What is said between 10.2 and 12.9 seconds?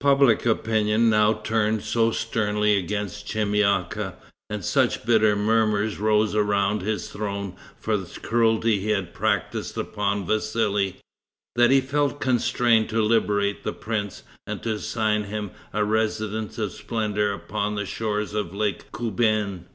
Vassali, that he felt constrained